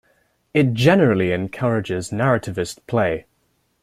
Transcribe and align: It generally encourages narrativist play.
It 0.51 0.73
generally 0.73 1.31
encourages 1.31 2.09
narrativist 2.09 2.79
play. 2.87 3.27